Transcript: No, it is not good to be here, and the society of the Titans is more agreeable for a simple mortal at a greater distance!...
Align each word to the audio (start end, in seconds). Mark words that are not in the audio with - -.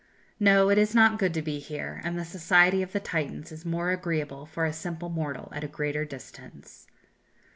No, 0.39 0.71
it 0.71 0.79
is 0.79 0.95
not 0.95 1.19
good 1.19 1.31
to 1.35 1.43
be 1.43 1.59
here, 1.59 2.01
and 2.03 2.17
the 2.17 2.25
society 2.25 2.81
of 2.81 2.91
the 2.91 2.99
Titans 2.99 3.51
is 3.51 3.63
more 3.67 3.91
agreeable 3.91 4.47
for 4.47 4.65
a 4.65 4.73
simple 4.73 5.09
mortal 5.09 5.51
at 5.53 5.63
a 5.63 5.67
greater 5.67 6.05
distance!... 6.05 6.87